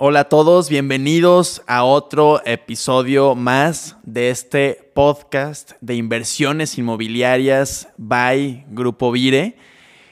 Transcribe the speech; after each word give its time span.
Hola 0.00 0.20
a 0.20 0.28
todos, 0.28 0.68
bienvenidos 0.68 1.60
a 1.66 1.82
otro 1.82 2.40
episodio 2.46 3.34
más 3.34 3.96
de 4.04 4.30
este 4.30 4.92
podcast 4.94 5.72
de 5.80 5.96
inversiones 5.96 6.78
inmobiliarias 6.78 7.88
by 7.96 8.64
Grupo 8.68 9.10
Vire. 9.10 9.56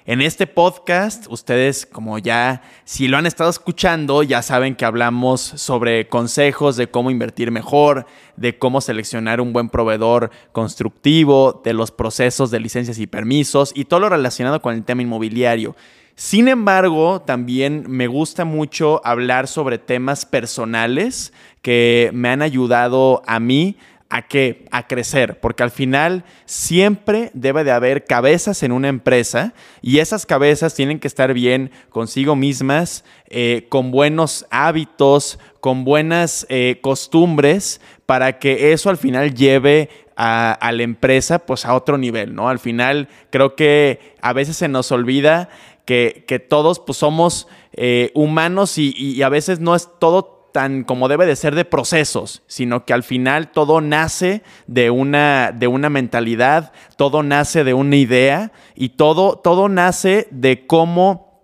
En 0.09 0.21
este 0.21 0.47
podcast, 0.47 1.27
ustedes 1.31 1.85
como 1.85 2.21
ya, 2.21 2.63
si 2.85 3.09
lo 3.09 3.17
han 3.17 3.27
estado 3.27 3.51
escuchando, 3.51 4.23
ya 4.23 4.41
saben 4.41 4.77
que 4.77 4.85
hablamos 4.85 5.41
sobre 5.41 6.07
consejos 6.07 6.77
de 6.77 6.89
cómo 6.89 7.11
invertir 7.11 7.51
mejor, 7.51 8.07
de 8.37 8.57
cómo 8.57 8.81
seleccionar 8.81 9.41
un 9.41 9.53
buen 9.53 9.69
proveedor 9.69 10.31
constructivo, 10.53 11.61
de 11.65 11.73
los 11.73 11.91
procesos 11.91 12.53
de 12.53 12.61
licencias 12.61 13.01
y 13.01 13.09
permisos 13.09 13.73
y 13.75 13.87
todo 13.87 13.99
lo 13.99 14.09
relacionado 14.09 14.63
con 14.63 14.77
el 14.77 14.85
tema 14.85 15.03
inmobiliario. 15.03 15.75
Sin 16.15 16.47
embargo, 16.47 17.21
también 17.21 17.85
me 17.89 18.07
gusta 18.07 18.45
mucho 18.45 19.01
hablar 19.05 19.49
sobre 19.49 19.79
temas 19.79 20.25
personales 20.25 21.33
que 21.63 22.11
me 22.15 22.29
han 22.29 22.43
ayudado 22.43 23.23
a 23.27 23.41
mí 23.41 23.77
a 24.09 24.23
qué? 24.23 24.67
A 24.71 24.87
crecer, 24.87 25.41
porque 25.41 25.63
al 25.63 25.71
final 25.71 26.25
siempre 26.45 27.31
debe 27.35 27.65
de 27.65 27.73
haber 27.73 28.05
cabezas 28.05 28.63
en 28.63 28.73
una 28.73 28.89
empresa 28.89 29.53
y 29.83 29.99
esas 29.99 30.27
cabezas 30.27 30.75
tienen 30.75 31.01
que 31.01 31.09
estar 31.09 31.35
bien 31.35 31.71
consigo 31.91 32.37
mismas, 32.37 33.05
eh, 33.29 33.67
con 33.69 33.91
buenos 33.91 34.47
hábitos, 34.51 35.39
con 35.61 35.85
buenas 35.85 36.47
eh, 36.49 36.79
costumbres, 36.83 37.81
para 38.07 38.39
que 38.39 38.73
eso 38.73 38.91
al 38.91 38.97
final 38.97 39.35
lleve 39.35 39.89
a, 40.17 40.71
la 40.73 40.83
empresa 40.83 41.41
pues 41.41 41.67
a 41.67 41.75
otro 41.75 41.99
nivel, 41.99 42.35
¿no? 42.35 42.49
Al 42.49 42.59
final 42.59 43.09
creo 43.31 43.55
que 43.55 44.15
a 44.23 44.33
veces 44.33 44.57
se 44.57 44.69
nos 44.69 44.91
olvida 44.93 45.49
que, 45.85 46.47
todos 46.49 46.81
pues, 46.81 46.99
somos 46.99 47.49
eh, 47.73 48.11
humanos 48.15 48.79
y, 48.79 49.23
a 49.23 49.29
veces 49.29 49.61
no 49.61 49.75
es 49.75 49.89
todo 49.99 50.36
tan 50.57 50.85
como 50.85 51.09
debe 51.09 51.27
de 51.27 51.37
ser 51.37 51.55
de 51.55 51.67
procesos, 51.67 52.43
sino 52.47 52.87
que 52.87 52.95
al 52.95 53.03
final 53.03 53.53
todo 53.53 53.83
nace 53.83 54.43
de 54.67 54.89
una, 54.89 55.53
de 55.53 55.67
una 55.67 55.91
mentalidad, 55.91 56.73
todo 56.97 57.23
nace 57.23 57.63
de 57.63 57.75
una 57.75 57.97
idea 57.97 58.53
y 58.75 58.89
todo, 58.89 59.37
todo 59.37 59.69
nace 59.69 60.29
de 60.31 60.67
cómo 60.67 61.43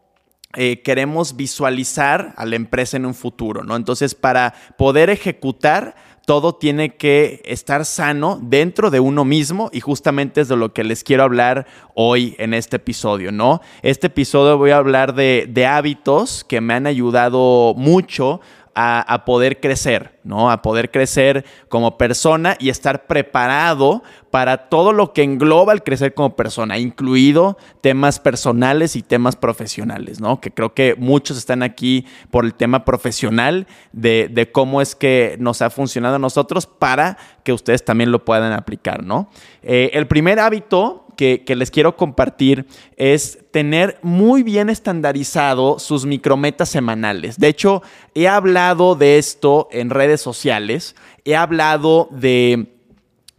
eh, 0.54 0.80
queremos 0.80 1.36
visualizar 1.36 2.32
a 2.38 2.46
la 2.46 2.56
empresa 2.56 2.96
en 2.96 3.04
un 3.04 3.12
futuro, 3.12 3.64
¿no? 3.64 3.76
Entonces, 3.76 4.14
para 4.14 4.54
poder 4.78 5.10
ejecutar 5.10 5.94
todo 6.24 6.54
tiene 6.54 6.96
que 6.96 7.42
estar 7.44 7.84
sano 7.84 8.38
dentro 8.40 8.90
de 8.90 9.00
uno 9.00 9.24
mismo 9.24 9.70
y 9.72 9.80
justamente 9.80 10.40
es 10.40 10.48
de 10.48 10.56
lo 10.56 10.72
que 10.72 10.84
les 10.84 11.02
quiero 11.04 11.24
hablar 11.24 11.66
hoy 11.94 12.36
en 12.38 12.54
este 12.54 12.76
episodio, 12.76 13.32
¿no? 13.32 13.60
Este 13.82 14.06
episodio 14.06 14.56
voy 14.56 14.70
a 14.70 14.76
hablar 14.76 15.14
de, 15.14 15.46
de 15.48 15.66
hábitos 15.66 16.44
que 16.44 16.60
me 16.60 16.74
han 16.74 16.86
ayudado 16.86 17.74
mucho 17.76 18.40
a, 18.74 19.24
poder 19.24 19.60
crecer, 19.60 20.18
¿no? 20.24 20.50
A 20.50 20.62
poder 20.62 20.90
crecer 20.90 21.44
como 21.68 21.98
persona 21.98 22.56
y 22.58 22.70
estar 22.70 23.06
preparado 23.06 24.02
para 24.32 24.70
todo 24.70 24.94
lo 24.94 25.12
que 25.12 25.22
engloba 25.22 25.74
el 25.74 25.82
crecer 25.82 26.14
como 26.14 26.34
persona, 26.34 26.78
incluido 26.78 27.58
temas 27.82 28.18
personales 28.18 28.96
y 28.96 29.02
temas 29.02 29.36
profesionales, 29.36 30.22
¿no? 30.22 30.40
Que 30.40 30.50
creo 30.50 30.72
que 30.72 30.94
muchos 30.96 31.36
están 31.36 31.62
aquí 31.62 32.06
por 32.30 32.46
el 32.46 32.54
tema 32.54 32.86
profesional 32.86 33.66
de, 33.92 34.48
cómo 34.50 34.80
es 34.80 34.94
que 34.94 35.36
nos 35.38 35.60
ha 35.60 35.68
funcionado 35.68 36.14
a 36.14 36.18
nosotros 36.18 36.66
para 36.66 37.18
que 37.44 37.52
ustedes 37.52 37.84
también 37.84 38.10
lo 38.10 38.24
puedan 38.24 38.54
aplicar, 38.54 39.04
¿no? 39.04 39.28
Eh, 39.62 39.90
el 39.92 40.06
primer 40.06 40.40
hábito 40.40 41.04
que, 41.14 41.44
les 41.54 41.70
quiero 41.70 41.94
compartir 41.98 42.66
es 42.96 43.38
tener 43.50 43.98
muy 44.00 44.42
bien 44.42 44.70
estandarizado 44.70 45.78
sus 45.78 46.06
micrometas 46.06 46.70
semanales. 46.70 47.38
De 47.38 47.48
hecho, 47.48 47.82
he 48.14 48.28
hablado 48.28 48.94
de 48.94 49.18
esto 49.18 49.68
en 49.72 49.90
redes 49.90 50.22
sociales, 50.22 50.96
he 51.26 51.36
hablado 51.36 52.08
de 52.10 52.78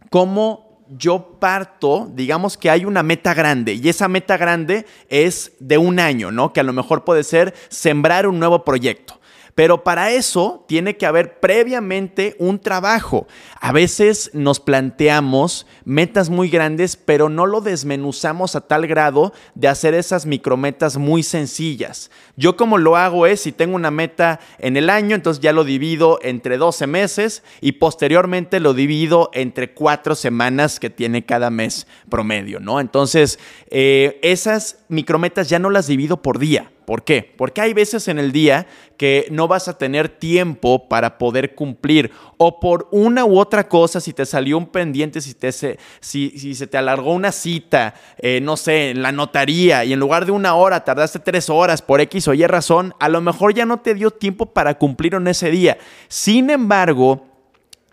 cómo 0.08 0.63
yo 0.96 1.38
parto, 1.40 2.10
digamos 2.12 2.56
que 2.56 2.70
hay 2.70 2.84
una 2.84 3.02
meta 3.02 3.34
grande 3.34 3.74
y 3.74 3.88
esa 3.88 4.08
meta 4.08 4.36
grande 4.36 4.86
es 5.08 5.52
de 5.58 5.78
un 5.78 5.98
año, 5.98 6.30
¿no? 6.30 6.52
Que 6.52 6.60
a 6.60 6.64
lo 6.64 6.72
mejor 6.72 7.04
puede 7.04 7.24
ser 7.24 7.54
sembrar 7.68 8.26
un 8.26 8.38
nuevo 8.38 8.64
proyecto. 8.64 9.20
Pero 9.54 9.84
para 9.84 10.10
eso 10.10 10.64
tiene 10.66 10.96
que 10.96 11.06
haber 11.06 11.38
previamente 11.38 12.34
un 12.38 12.58
trabajo. 12.58 13.28
A 13.60 13.70
veces 13.70 14.30
nos 14.34 14.58
planteamos 14.58 15.66
metas 15.84 16.28
muy 16.28 16.48
grandes, 16.48 16.96
pero 16.96 17.28
no 17.28 17.46
lo 17.46 17.60
desmenuzamos 17.60 18.56
a 18.56 18.62
tal 18.62 18.88
grado 18.88 19.32
de 19.54 19.68
hacer 19.68 19.94
esas 19.94 20.26
micrometas 20.26 20.96
muy 20.96 21.22
sencillas. 21.22 22.10
Yo 22.36 22.56
como 22.56 22.78
lo 22.78 22.96
hago 22.96 23.26
es, 23.26 23.40
si 23.40 23.52
tengo 23.52 23.76
una 23.76 23.92
meta 23.92 24.40
en 24.58 24.76
el 24.76 24.90
año, 24.90 25.14
entonces 25.14 25.40
ya 25.40 25.52
lo 25.52 25.62
divido 25.62 26.18
entre 26.22 26.56
12 26.56 26.88
meses 26.88 27.44
y 27.60 27.72
posteriormente 27.72 28.58
lo 28.58 28.74
divido 28.74 29.30
entre 29.34 29.72
cuatro 29.72 30.16
semanas 30.16 30.80
que 30.80 30.90
tiene 30.90 31.24
cada 31.24 31.50
mes 31.50 31.86
promedio, 32.08 32.58
¿no? 32.58 32.80
Entonces, 32.80 33.38
eh, 33.70 34.18
esas 34.22 34.78
micrometas 34.88 35.48
ya 35.48 35.60
no 35.60 35.70
las 35.70 35.86
divido 35.86 36.22
por 36.22 36.40
día 36.40 36.72
¿Por 36.84 37.04
qué? 37.04 37.32
Porque 37.36 37.60
hay 37.60 37.72
veces 37.72 38.08
en 38.08 38.18
el 38.18 38.30
día 38.30 38.66
que 38.96 39.26
no 39.30 39.48
vas 39.48 39.68
a 39.68 39.78
tener 39.78 40.08
tiempo 40.08 40.88
para 40.88 41.18
poder 41.18 41.54
cumplir 41.54 42.10
o 42.36 42.60
por 42.60 42.88
una 42.90 43.24
u 43.24 43.38
otra 43.38 43.68
cosa, 43.68 44.00
si 44.00 44.12
te 44.12 44.26
salió 44.26 44.58
un 44.58 44.66
pendiente, 44.66 45.20
si, 45.20 45.34
te 45.34 45.50
se, 45.52 45.78
si, 46.00 46.54
se 46.54 46.66
te 46.66 46.76
alargó 46.76 47.12
una 47.12 47.32
cita, 47.32 47.94
eh, 48.18 48.40
no 48.40 48.56
sé, 48.56 48.90
en 48.90 49.02
la 49.02 49.12
notaría 49.12 49.84
y 49.84 49.92
en 49.92 50.00
lugar 50.00 50.26
de 50.26 50.32
una 50.32 50.54
hora 50.54 50.84
tardaste 50.84 51.18
tres 51.18 51.48
horas 51.48 51.80
por 51.80 52.00
X 52.00 52.28
o 52.28 52.34
Y 52.34 52.46
razón, 52.46 52.94
a 53.00 53.08
lo 53.08 53.20
mejor 53.20 53.54
ya 53.54 53.64
no 53.64 53.80
te 53.80 53.94
dio 53.94 54.10
tiempo 54.10 54.46
para 54.46 54.78
cumplir 54.78 55.14
en 55.14 55.26
ese 55.26 55.50
día. 55.50 55.78
Sin 56.08 56.50
embargo, 56.50 57.26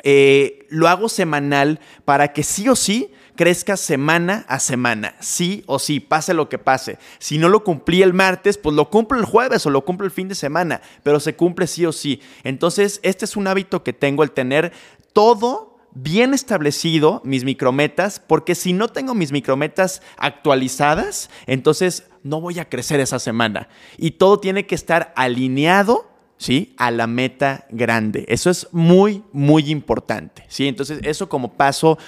eh, 0.04 0.66
lo 0.70 0.88
hago 0.88 1.10
semanal 1.10 1.80
para 2.06 2.34
que 2.34 2.44
sí 2.44 2.68
o 2.68 2.76
sí 2.76 3.12
crezca 3.36 3.78
semana 3.78 4.46
a 4.48 4.60
semana, 4.60 5.16
sí 5.20 5.64
o 5.68 5.80
sí, 5.80 6.00
pase 6.00 6.34
lo 6.34 6.50
que 6.50 6.58
pase. 6.58 6.98
Si 7.20 7.38
no 7.38 7.50
lo 7.50 7.64
cumplí 7.64 8.02
el 8.02 8.14
martes, 8.14 8.58
pues 8.58 8.76
lo 8.76 8.90
cumplo 8.90 9.18
el 9.18 9.26
jueves 9.26 9.66
o 9.66 9.70
lo 9.70 9.84
cumplo 9.84 10.06
el 10.06 10.12
fin 10.12 10.28
de 10.28 10.36
semana, 10.36 10.82
pero 11.04 11.20
se 11.20 11.36
cumple 11.36 11.68
sí 11.68 11.86
o 11.86 11.92
sí. 11.92 12.22
Entonces, 12.44 13.00
este 13.04 13.26
es 13.26 13.36
un 13.36 13.48
hábito 13.48 13.84
que 13.84 13.94
tengo, 13.94 14.24
el 14.24 14.32
tener 14.32 14.74
todo 15.14 15.80
bien 15.94 16.34
establecido, 16.34 17.22
mis 17.26 17.44
micrometas, 17.44 18.20
porque 18.20 18.56
si 18.56 18.74
no 18.74 18.88
tengo 18.88 19.14
mis 19.14 19.32
micrometas 19.32 20.02
actualizadas, 20.18 21.30
entonces 21.48 22.08
no 22.24 22.40
voy 22.40 22.60
a 22.60 22.70
crecer 22.70 23.00
esa 23.00 23.20
semana. 23.20 23.68
Y 23.98 24.12
todo 24.12 24.40
tiene 24.40 24.66
que 24.66 24.76
estar 24.76 25.14
alineado 25.16 26.12
¿sí? 26.42 26.74
A 26.78 26.90
la 26.90 27.06
meta 27.06 27.68
grande. 27.70 28.26
Eso 28.28 28.50
es 28.50 28.68
muy, 28.72 29.24
muy 29.32 29.70
importante, 29.70 30.44
¿sí? 30.48 30.68
Entonces, 30.68 31.00
eso 31.04 31.30
como 31.30 31.54
paso 31.54 32.00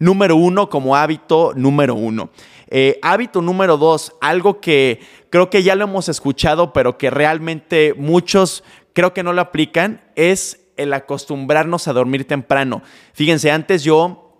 número 0.00 0.34
uno 0.34 0.68
como 0.68 0.96
hábito 0.96 1.52
número 1.54 1.94
uno. 1.94 2.30
Eh, 2.68 2.98
hábito 3.02 3.42
número 3.42 3.76
dos, 3.76 4.12
algo 4.20 4.60
que 4.60 5.00
creo 5.28 5.50
que 5.50 5.62
ya 5.62 5.76
lo 5.76 5.84
hemos 5.84 6.08
escuchado, 6.08 6.72
pero 6.72 6.98
que 6.98 7.10
realmente 7.10 7.94
muchos 7.96 8.64
creo 8.92 9.12
que 9.12 9.22
no 9.22 9.32
lo 9.32 9.42
aplican, 9.42 10.00
es 10.16 10.60
el 10.76 10.92
acostumbrarnos 10.92 11.86
a 11.86 11.92
dormir 11.92 12.26
temprano. 12.26 12.82
Fíjense, 13.12 13.50
antes 13.50 13.84
yo 13.84 14.32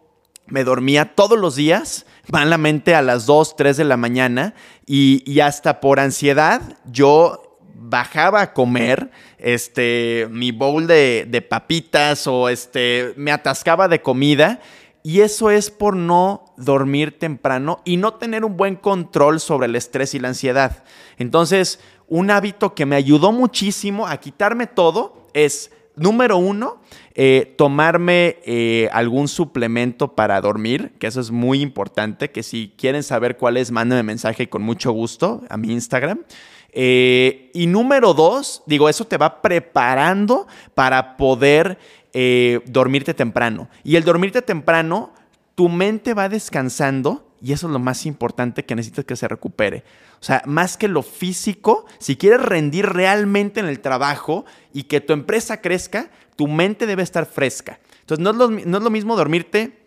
me 0.46 0.64
dormía 0.64 1.14
todos 1.14 1.38
los 1.38 1.54
días, 1.56 2.06
malamente 2.30 2.94
a 2.94 3.02
las 3.02 3.26
2, 3.26 3.56
3 3.56 3.76
de 3.76 3.84
la 3.84 3.96
mañana, 3.96 4.54
y, 4.86 5.22
y 5.30 5.40
hasta 5.40 5.80
por 5.80 6.00
ansiedad 6.00 6.78
yo 6.86 7.58
bajaba 7.74 8.40
a 8.40 8.52
comer 8.52 9.10
este, 9.38 10.28
mi 10.30 10.52
bowl 10.52 10.86
de, 10.86 11.26
de 11.28 11.42
papitas 11.42 12.26
o 12.26 12.48
este, 12.48 13.12
me 13.16 13.32
atascaba 13.32 13.88
de 13.88 14.02
comida 14.02 14.60
y 15.02 15.20
eso 15.20 15.50
es 15.50 15.70
por 15.70 15.96
no 15.96 16.44
dormir 16.56 17.18
temprano 17.18 17.80
y 17.84 17.96
no 17.96 18.14
tener 18.14 18.44
un 18.44 18.56
buen 18.56 18.76
control 18.76 19.40
sobre 19.40 19.66
el 19.66 19.76
estrés 19.76 20.14
y 20.14 20.18
la 20.18 20.28
ansiedad. 20.28 20.84
Entonces, 21.16 21.80
un 22.06 22.30
hábito 22.30 22.74
que 22.74 22.86
me 22.86 22.96
ayudó 22.96 23.32
muchísimo 23.32 24.06
a 24.06 24.18
quitarme 24.18 24.66
todo 24.66 25.28
es, 25.32 25.70
número 25.96 26.36
uno, 26.36 26.80
eh, 27.14 27.54
tomarme 27.56 28.38
eh, 28.44 28.88
algún 28.92 29.28
suplemento 29.28 30.14
para 30.14 30.40
dormir, 30.40 30.92
que 30.98 31.06
eso 31.06 31.20
es 31.20 31.30
muy 31.30 31.60
importante, 31.60 32.30
que 32.30 32.42
si 32.42 32.74
quieren 32.76 33.02
saber 33.02 33.36
cuál 33.36 33.56
es, 33.56 33.70
mándenme 33.70 34.02
mensaje 34.02 34.48
con 34.48 34.62
mucho 34.62 34.92
gusto 34.92 35.42
a 35.48 35.56
mi 35.56 35.72
Instagram. 35.72 36.24
Eh, 36.72 37.50
y 37.52 37.66
número 37.66 38.14
dos, 38.14 38.62
digo, 38.66 38.88
eso 38.88 39.04
te 39.04 39.16
va 39.16 39.42
preparando 39.42 40.46
para 40.74 41.16
poder 41.16 41.78
eh, 42.12 42.60
dormirte 42.66 43.14
temprano. 43.14 43.68
Y 43.84 43.96
el 43.96 44.04
dormirte 44.04 44.42
temprano, 44.42 45.12
tu 45.54 45.68
mente 45.68 46.14
va 46.14 46.28
descansando 46.28 47.26
y 47.42 47.52
eso 47.52 47.66
es 47.66 47.72
lo 47.72 47.78
más 47.78 48.06
importante 48.06 48.64
que 48.64 48.74
necesitas 48.74 49.04
que 49.04 49.16
se 49.16 49.28
recupere. 49.28 49.84
O 50.20 50.24
sea, 50.24 50.42
más 50.46 50.76
que 50.76 50.88
lo 50.88 51.02
físico, 51.02 51.86
si 51.98 52.16
quieres 52.16 52.42
rendir 52.42 52.86
realmente 52.86 53.60
en 53.60 53.66
el 53.66 53.80
trabajo 53.80 54.44
y 54.72 54.84
que 54.84 55.00
tu 55.00 55.12
empresa 55.12 55.60
crezca, 55.60 56.10
tu 56.36 56.48
mente 56.48 56.86
debe 56.86 57.02
estar 57.02 57.26
fresca. 57.26 57.80
Entonces, 58.00 58.22
no 58.22 58.30
es 58.30 58.36
lo, 58.36 58.50
no 58.50 58.78
es 58.78 58.84
lo 58.84 58.90
mismo 58.90 59.16
dormirte 59.16 59.79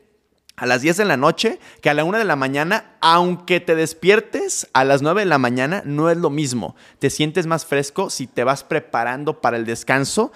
a 0.55 0.67
las 0.67 0.81
10 0.81 0.97
de 0.97 1.05
la 1.05 1.17
noche 1.17 1.59
que 1.81 1.89
a 1.89 1.93
la 1.93 2.03
1 2.03 2.19
de 2.19 2.25
la 2.25 2.35
mañana, 2.35 2.95
aunque 3.01 3.59
te 3.59 3.75
despiertes 3.75 4.69
a 4.73 4.83
las 4.83 5.01
9 5.01 5.21
de 5.21 5.25
la 5.25 5.39
mañana, 5.39 5.81
no 5.85 6.11
es 6.11 6.17
lo 6.17 6.29
mismo. 6.29 6.75
Te 6.99 7.09
sientes 7.09 7.47
más 7.47 7.65
fresco 7.65 8.09
si 8.09 8.27
te 8.27 8.43
vas 8.43 8.63
preparando 8.63 9.41
para 9.41 9.57
el 9.57 9.65
descanso 9.65 10.31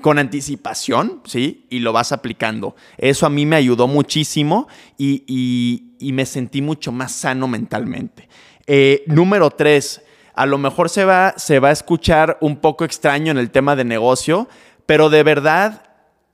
con 0.00 0.18
anticipación, 0.18 1.20
¿sí? 1.26 1.66
Y 1.68 1.80
lo 1.80 1.92
vas 1.92 2.12
aplicando. 2.12 2.74
Eso 2.96 3.26
a 3.26 3.30
mí 3.30 3.44
me 3.44 3.56
ayudó 3.56 3.86
muchísimo 3.86 4.66
y, 4.96 5.86
me 6.00 6.24
sentí 6.24 6.62
mucho 6.62 6.90
más 6.90 7.12
sano 7.12 7.46
mentalmente. 7.46 8.28
Eh, 8.66 9.04
número 9.06 9.50
3, 9.50 10.02
a 10.34 10.46
lo 10.46 10.56
mejor 10.56 10.88
se 10.88 11.04
va, 11.04 11.34
se 11.36 11.58
va 11.58 11.68
a 11.68 11.72
escuchar 11.72 12.38
un 12.40 12.56
poco 12.56 12.84
extraño 12.84 13.30
en 13.30 13.38
el 13.38 13.50
tema 13.50 13.76
de 13.76 13.84
negocio, 13.84 14.48
pero 14.86 15.10
de 15.10 15.22
verdad, 15.22 15.82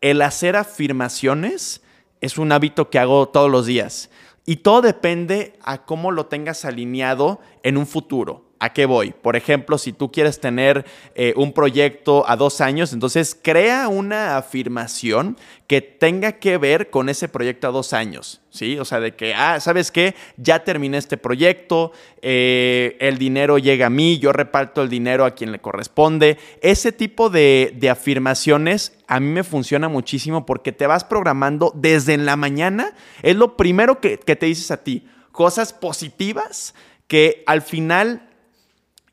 el 0.00 0.22
hacer 0.22 0.54
afirmaciones 0.54 1.82
es 2.20 2.38
un 2.38 2.52
hábito 2.52 2.90
que 2.90 2.98
hago 2.98 3.28
todos 3.28 3.50
los 3.50 3.66
días. 3.66 4.10
Y 4.44 4.56
todo 4.56 4.80
depende 4.80 5.58
a 5.62 5.84
cómo 5.84 6.12
lo 6.12 6.26
tengas 6.26 6.64
alineado 6.64 7.40
en 7.62 7.76
un 7.76 7.86
futuro. 7.86 8.45
¿A 8.58 8.72
qué 8.72 8.86
voy? 8.86 9.12
Por 9.12 9.36
ejemplo, 9.36 9.76
si 9.76 9.92
tú 9.92 10.10
quieres 10.10 10.40
tener 10.40 10.86
eh, 11.14 11.34
un 11.36 11.52
proyecto 11.52 12.26
a 12.26 12.36
dos 12.36 12.62
años, 12.62 12.94
entonces 12.94 13.38
crea 13.40 13.88
una 13.88 14.38
afirmación 14.38 15.36
que 15.66 15.82
tenga 15.82 16.32
que 16.32 16.56
ver 16.56 16.88
con 16.88 17.10
ese 17.10 17.28
proyecto 17.28 17.68
a 17.68 17.70
dos 17.70 17.92
años, 17.92 18.40
¿sí? 18.48 18.78
O 18.78 18.86
sea, 18.86 19.00
de 19.00 19.14
que, 19.14 19.34
ah, 19.34 19.60
¿sabes 19.60 19.90
qué? 19.90 20.14
Ya 20.38 20.64
terminé 20.64 20.96
este 20.96 21.18
proyecto, 21.18 21.92
eh, 22.22 22.96
el 22.98 23.18
dinero 23.18 23.58
llega 23.58 23.88
a 23.88 23.90
mí, 23.90 24.18
yo 24.18 24.32
reparto 24.32 24.80
el 24.80 24.88
dinero 24.88 25.26
a 25.26 25.32
quien 25.32 25.52
le 25.52 25.58
corresponde. 25.58 26.38
Ese 26.62 26.92
tipo 26.92 27.28
de, 27.28 27.74
de 27.76 27.90
afirmaciones 27.90 28.96
a 29.06 29.20
mí 29.20 29.28
me 29.28 29.44
funciona 29.44 29.90
muchísimo 29.90 30.46
porque 30.46 30.72
te 30.72 30.86
vas 30.86 31.04
programando 31.04 31.72
desde 31.74 32.14
en 32.14 32.24
la 32.24 32.36
mañana, 32.36 32.94
es 33.22 33.36
lo 33.36 33.58
primero 33.58 34.00
que, 34.00 34.18
que 34.18 34.34
te 34.34 34.46
dices 34.46 34.70
a 34.70 34.82
ti, 34.82 35.06
cosas 35.30 35.74
positivas 35.74 36.74
que 37.06 37.44
al 37.46 37.62
final 37.62 38.25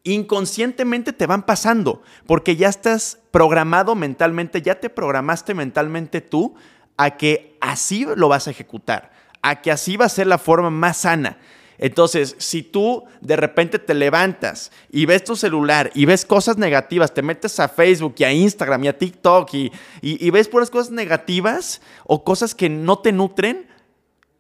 inconscientemente 0.04 1.14
te 1.14 1.26
van 1.26 1.46
pasando, 1.46 2.02
porque 2.26 2.56
ya 2.56 2.70
estás 2.70 3.20
programado 3.32 3.96
mentalmente, 3.96 4.62
ya 4.62 4.80
te 4.80 4.90
programaste 4.90 5.54
mentalmente 5.54 6.22
tú 6.22 6.56
a 6.98 7.18
que 7.18 7.58
así 7.62 8.06
lo 8.16 8.28
vas 8.28 8.48
a 8.48 8.52
ejecutar, 8.52 9.12
a 9.42 9.62
que 9.62 9.72
así 9.72 9.98
va 9.98 10.06
a 10.06 10.10
ser 10.10 10.28
la 10.28 10.38
forma 10.38 10.70
más 10.70 10.98
sana. 10.98 11.38
Entonces, 11.80 12.36
si 12.38 12.62
tú 12.62 13.04
de 13.22 13.36
repente 13.36 13.80
te 13.80 13.94
levantas 13.94 14.72
y 14.92 15.06
ves 15.06 15.24
tu 15.24 15.36
celular 15.36 15.90
y 15.96 16.06
ves 16.06 16.26
cosas 16.26 16.58
negativas, 16.58 17.14
te 17.14 17.22
metes 17.22 17.60
a 17.60 17.68
Facebook 17.68 18.16
y 18.18 18.24
a 18.26 18.32
Instagram 18.32 18.84
y 18.84 18.88
a 18.90 18.98
TikTok 18.98 19.54
y, 19.54 19.72
y, 20.02 20.30
ves 20.30 20.48
puras 20.48 20.70
cosas 20.70 20.92
negativas 20.92 21.82
o 22.06 22.24
cosas 22.24 22.54
que 22.54 22.70
no 22.70 23.00
te 23.00 23.12
nutren, 23.12 23.68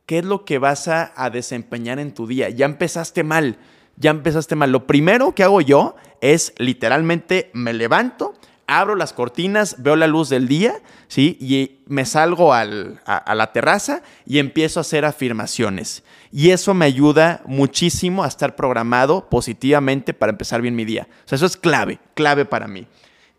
¿qué 0.05 0.19
es 0.19 0.25
lo 0.25 0.45
que 0.45 0.59
vas 0.59 0.87
a, 0.87 1.11
a 1.15 1.29
desempeñar 1.31 1.99
en 1.99 2.13
tu 2.13 2.27
día? 2.27 2.49
Ya 2.49 2.65
empezaste 2.65 3.23
mal 3.23 3.57
ya 3.97 4.11
empezaste 4.11 4.55
mal. 4.55 4.71
Lo 4.71 4.87
primero 4.87 5.35
que 5.35 5.43
hago 5.43 5.61
yo 5.61 5.95
es 6.21 6.53
literalmente 6.57 7.51
me 7.53 7.73
levanto, 7.73 8.33
abro 8.67 8.95
las 8.95 9.13
cortinas, 9.13 9.75
veo 9.79 9.95
la 9.95 10.07
luz 10.07 10.29
del 10.29 10.47
día, 10.47 10.81
¿sí? 11.07 11.37
Y 11.39 11.83
me 11.87 12.05
salgo 12.05 12.53
a, 12.53 12.65
la 12.65 13.51
terraza 13.53 14.01
y 14.25 14.39
empiezo 14.39 14.79
a 14.79 14.81
hacer 14.81 15.05
afirmaciones. 15.05 16.03
Y 16.31 16.49
eso 16.49 16.73
me 16.73 16.85
ayuda 16.85 17.41
muchísimo 17.45 18.23
a 18.23 18.27
estar 18.27 18.55
programado 18.55 19.29
positivamente 19.29 20.13
para 20.13 20.31
empezar 20.31 20.61
bien 20.61 20.75
mi 20.75 20.85
día. 20.85 21.07
O 21.25 21.27
sea, 21.27 21.35
eso 21.35 21.45
es 21.45 21.57
clave, 21.57 21.99
clave 22.15 22.45
para 22.45 22.67
mí. 22.67 22.87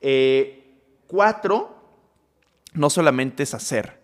Eh, 0.01 0.77
cuatro, 1.06 1.75
no 2.75 2.91
solamente 2.91 3.43
es 3.43 3.55
hacer, 3.55 4.03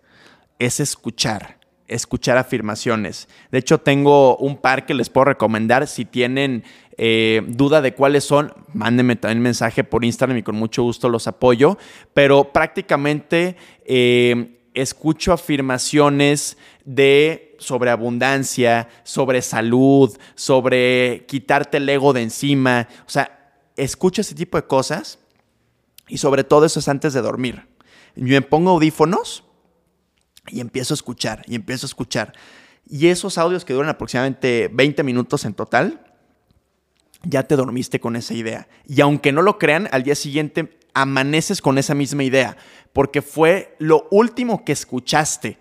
es 0.59 0.79
escuchar 0.79 1.60
escuchar 1.91 2.37
afirmaciones. 2.37 3.27
De 3.51 3.59
hecho, 3.59 3.77
tengo 3.79 4.37
un 4.37 4.57
par 4.57 4.85
que 4.85 4.93
les 4.93 5.09
puedo 5.09 5.25
recomendar. 5.25 5.87
Si 5.87 6.05
tienen 6.05 6.63
eh, 6.97 7.41
duda 7.47 7.81
de 7.81 7.93
cuáles 7.93 8.23
son, 8.23 8.53
mándenme 8.73 9.15
también 9.15 9.41
mensaje 9.41 9.83
por 9.83 10.05
Instagram 10.05 10.37
y 10.37 10.43
con 10.43 10.55
mucho 10.55 10.83
gusto 10.83 11.09
los 11.09 11.27
apoyo. 11.27 11.77
Pero 12.13 12.51
prácticamente 12.51 13.55
eh, 13.85 14.57
escucho 14.73 15.33
afirmaciones 15.33 16.57
de 16.85 17.55
sobre 17.59 17.91
abundancia, 17.91 18.89
sobre 19.03 19.41
salud, 19.41 20.17
sobre 20.35 21.25
quitarte 21.27 21.77
el 21.77 21.89
ego 21.89 22.13
de 22.13 22.23
encima. 22.23 22.87
O 23.05 23.09
sea, 23.09 23.55
escucho 23.75 24.21
ese 24.21 24.35
tipo 24.35 24.57
de 24.57 24.65
cosas 24.65 25.19
y 26.07 26.17
sobre 26.17 26.43
todo 26.43 26.65
eso 26.65 26.79
es 26.79 26.87
antes 26.87 27.13
de 27.13 27.21
dormir. 27.21 27.67
Me 28.15 28.41
pongo 28.41 28.71
audífonos 28.71 29.43
y 30.47 30.59
empiezo 30.59 30.93
a 30.93 30.95
escuchar, 30.95 31.43
y 31.47 31.55
empiezo 31.55 31.85
a 31.85 31.89
escuchar. 31.89 32.33
Y 32.87 33.07
esos 33.07 33.37
audios 33.37 33.65
que 33.65 33.73
duran 33.73 33.89
aproximadamente 33.89 34.69
20 34.71 35.03
minutos 35.03 35.45
en 35.45 35.53
total, 35.53 36.05
ya 37.23 37.43
te 37.43 37.55
dormiste 37.55 37.99
con 37.99 38.15
esa 38.15 38.33
idea. 38.33 38.67
Y 38.87 39.01
aunque 39.01 39.31
no 39.31 39.41
lo 39.41 39.57
crean, 39.57 39.87
al 39.91 40.03
día 40.03 40.15
siguiente 40.15 40.79
amaneces 40.93 41.61
con 41.61 41.77
esa 41.77 41.93
misma 41.93 42.23
idea, 42.23 42.57
porque 42.93 43.21
fue 43.21 43.75
lo 43.79 44.07
último 44.11 44.65
que 44.65 44.71
escuchaste 44.71 45.57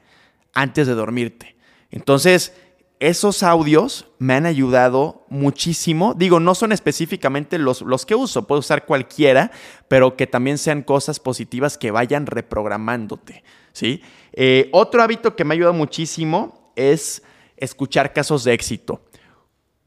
antes 0.52 0.86
de 0.86 0.94
dormirte. 0.94 1.56
Entonces, 1.90 2.52
esos 3.00 3.42
audios 3.42 4.06
me 4.18 4.34
han 4.34 4.44
ayudado 4.44 5.24
muchísimo. 5.30 6.12
Digo, 6.14 6.38
no 6.38 6.54
son 6.54 6.70
específicamente 6.70 7.58
los, 7.58 7.80
los, 7.80 8.04
que 8.04 8.14
uso, 8.14 8.46
puedo 8.46 8.60
usar 8.60 8.84
cualquiera, 8.84 9.50
pero 9.88 10.16
que 10.16 10.26
también 10.26 10.58
sean 10.58 10.82
cosas 10.82 11.18
positivas 11.18 11.78
que 11.78 11.90
vayan 11.90 12.26
reprogramándote. 12.26 13.42
¿sí? 13.72 14.02
Eh, 14.34 14.68
otro 14.72 15.02
hábito 15.02 15.34
que 15.34 15.44
me 15.44 15.54
ha 15.54 15.56
ayudado 15.56 15.72
muchísimo 15.72 16.72
es 16.76 17.22
escuchar 17.56 18.12
casos 18.12 18.44
de 18.44 18.52
éxito. 18.52 19.00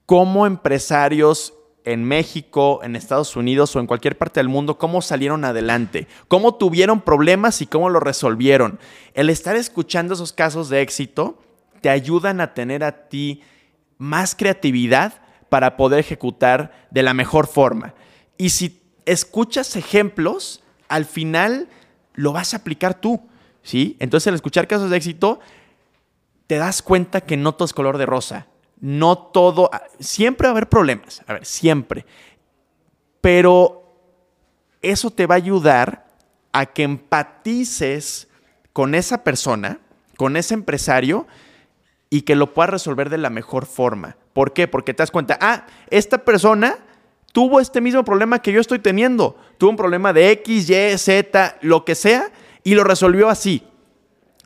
Cómo 0.08 0.48
empresarios 0.48 1.54
en 1.86 2.04
México, 2.04 2.80
en 2.82 2.96
Estados 2.96 3.36
Unidos 3.36 3.76
o 3.76 3.80
en 3.80 3.88
cualquier 3.88 4.18
parte 4.18 4.40
del 4.40 4.50
mundo, 4.50 4.80
cómo 4.80 5.04
salieron 5.04 5.46
adelante, 5.46 6.08
cómo 6.28 6.56
tuvieron 6.56 7.02
problemas 7.02 7.62
y 7.62 7.68
cómo 7.68 7.90
lo 7.90 8.00
resolvieron. 8.00 8.80
El 9.14 9.30
estar 9.30 9.56
escuchando 9.56 10.16
esos 10.16 10.34
casos 10.34 10.70
de 10.70 10.82
éxito 10.82 11.38
te 11.84 11.90
ayudan 11.90 12.40
a 12.40 12.54
tener 12.54 12.82
a 12.82 13.10
ti 13.10 13.42
más 13.98 14.36
creatividad 14.36 15.22
para 15.50 15.76
poder 15.76 16.00
ejecutar 16.00 16.88
de 16.92 17.04
la 17.04 17.14
mejor 17.14 17.46
forma. 17.46 17.94
Y 18.38 18.52
si 18.52 18.82
escuchas 19.06 19.76
ejemplos, 19.76 20.64
al 20.88 21.04
final 21.04 21.68
lo 22.14 22.32
vas 22.32 22.54
a 22.54 22.58
aplicar 22.58 23.02
tú. 23.02 23.28
¿sí? 23.64 23.98
Entonces, 24.00 24.30
al 24.30 24.36
escuchar 24.36 24.66
casos 24.66 24.90
de 24.90 24.96
éxito, 24.96 25.42
te 26.48 26.56
das 26.56 26.82
cuenta 26.82 27.20
que 27.20 27.36
no 27.36 27.54
todo 27.54 27.66
es 27.66 27.74
color 27.74 27.98
de 27.98 28.06
rosa. 28.06 28.48
No 28.80 29.18
todo. 29.18 29.70
Siempre 30.00 30.48
va 30.48 30.52
a 30.52 30.54
haber 30.54 30.70
problemas. 30.70 31.22
A 31.28 31.34
ver, 31.34 31.46
siempre. 31.46 32.06
Pero 33.20 33.94
eso 34.82 35.12
te 35.12 35.26
va 35.26 35.36
a 35.36 35.38
ayudar 35.38 36.08
a 36.54 36.66
que 36.66 36.84
empatices 36.84 38.30
con 38.72 38.96
esa 38.96 39.26
persona, 39.26 39.80
con 40.16 40.38
ese 40.38 40.54
empresario, 40.54 41.28
y 42.14 42.22
que 42.22 42.36
lo 42.36 42.54
puedas 42.54 42.70
resolver 42.70 43.10
de 43.10 43.18
la 43.18 43.32
mejor 43.32 43.66
forma. 43.66 44.18
¿Por 44.34 44.54
qué? 44.54 44.68
Porque 44.68 44.94
te 44.94 45.02
das 45.02 45.10
cuenta, 45.10 45.36
ah, 45.42 45.66
esta 45.90 46.20
persona 46.20 46.78
tuvo 47.32 47.60
este 47.60 47.82
mismo 47.82 48.06
problema 48.06 48.40
que 48.40 48.52
yo 48.52 48.62
estoy 48.62 48.78
teniendo. 48.78 49.36
Tuvo 49.58 49.72
un 49.72 49.78
problema 49.78 50.14
de 50.14 50.30
X, 50.30 50.70
Y, 50.70 50.98
Z, 51.00 51.58
lo 51.62 51.84
que 51.86 51.96
sea, 51.96 52.32
y 52.64 52.76
lo 52.76 52.84
resolvió 52.84 53.30
así. 53.30 53.64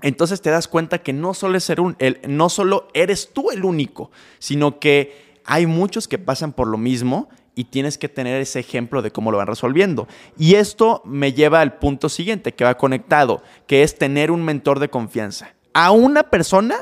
Entonces 0.01 0.41
te 0.41 0.49
das 0.49 0.69
cuenta 0.69 0.99
que 0.99 1.11
no 1.11 1.33
solo, 1.33 1.59
ser 1.59 1.81
un, 1.81 1.97
el, 1.99 2.21
no 2.25 2.47
solo 2.47 2.87
eres 2.93 3.33
tú 3.33 3.51
el 3.51 3.65
único, 3.65 4.11
sino 4.39 4.79
que 4.79 5.35
hay 5.43 5.65
muchos 5.65 6.07
que 6.07 6.19
pasan 6.19 6.53
por 6.53 6.69
lo 6.69 6.77
mismo 6.77 7.27
y 7.53 7.65
tienes 7.65 7.97
que 7.97 8.07
tener 8.07 8.39
ese 8.39 8.61
ejemplo 8.61 9.01
de 9.01 9.11
cómo 9.11 9.29
lo 9.29 9.39
van 9.39 9.47
resolviendo. 9.47 10.07
Y 10.37 10.55
esto 10.55 11.01
me 11.03 11.33
lleva 11.33 11.59
al 11.59 11.79
punto 11.79 12.07
siguiente 12.07 12.53
que 12.53 12.63
va 12.63 12.77
conectado, 12.77 13.43
que 13.65 13.83
es 13.83 13.97
tener 13.97 14.31
un 14.31 14.45
mentor 14.45 14.79
de 14.79 14.89
confianza. 14.89 15.53
A 15.73 15.91
una 15.91 16.23
persona, 16.23 16.77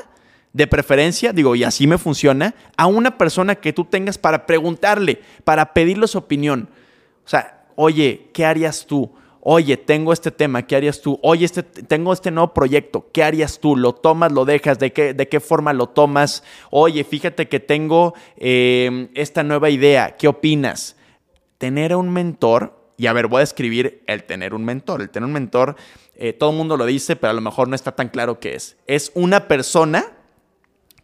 de 0.56 0.66
preferencia, 0.66 1.34
digo, 1.34 1.54
y 1.54 1.64
así 1.64 1.86
me 1.86 1.98
funciona, 1.98 2.54
a 2.78 2.86
una 2.86 3.18
persona 3.18 3.56
que 3.56 3.74
tú 3.74 3.84
tengas 3.84 4.16
para 4.16 4.46
preguntarle, 4.46 5.20
para 5.44 5.74
pedirle 5.74 6.08
su 6.08 6.16
opinión. 6.16 6.70
O 7.26 7.28
sea, 7.28 7.66
oye, 7.74 8.30
¿qué 8.32 8.46
harías 8.46 8.86
tú? 8.86 9.12
oye, 9.48 9.76
tengo 9.76 10.12
este 10.12 10.32
tema, 10.32 10.66
¿qué 10.66 10.74
harías 10.74 11.00
tú? 11.00 11.20
Oye, 11.22 11.44
este, 11.44 11.62
tengo 11.62 12.12
este 12.12 12.32
nuevo 12.32 12.52
proyecto, 12.52 13.06
¿qué 13.12 13.22
harías 13.22 13.60
tú? 13.60 13.76
¿Lo 13.76 13.94
tomas, 13.94 14.32
lo 14.32 14.44
dejas? 14.44 14.80
¿De 14.80 14.92
qué, 14.92 15.14
de 15.14 15.28
qué 15.28 15.38
forma 15.38 15.72
lo 15.72 15.86
tomas? 15.86 16.42
Oye, 16.70 17.04
fíjate 17.04 17.46
que 17.46 17.60
tengo 17.60 18.14
eh, 18.38 19.08
esta 19.14 19.44
nueva 19.44 19.70
idea, 19.70 20.16
¿qué 20.16 20.26
opinas? 20.26 20.96
Tener 21.58 21.94
un 21.94 22.10
mentor, 22.10 22.76
y 22.96 23.06
a 23.06 23.12
ver, 23.12 23.28
voy 23.28 23.40
a 23.40 23.44
escribir 23.44 24.02
el 24.08 24.24
tener 24.24 24.52
un 24.52 24.64
mentor. 24.64 25.00
El 25.00 25.10
tener 25.10 25.28
un 25.28 25.32
mentor, 25.32 25.76
eh, 26.16 26.32
todo 26.32 26.50
el 26.50 26.56
mundo 26.56 26.76
lo 26.76 26.84
dice, 26.84 27.14
pero 27.14 27.30
a 27.30 27.34
lo 27.34 27.40
mejor 27.40 27.68
no 27.68 27.76
está 27.76 27.92
tan 27.92 28.08
claro 28.08 28.40
qué 28.40 28.56
es. 28.56 28.76
Es 28.88 29.12
una 29.14 29.46
persona 29.46 30.15